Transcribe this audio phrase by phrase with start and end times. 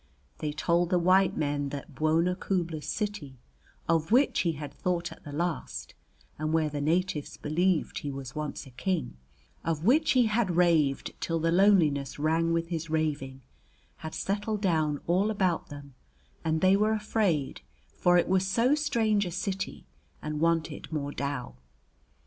[0.39, 3.37] They told the white men that Bwona Khubla's city,
[3.87, 5.93] of which he had thought at the last
[6.39, 9.17] (and where the natives believed he was once a king),
[9.63, 13.41] of which he had raved till the loneliness rang with his raving,
[13.97, 15.93] had settled down all about them;
[16.43, 17.61] and they were afraid,
[17.95, 19.85] for it was so strange a city,
[20.19, 21.53] and wanted more dow.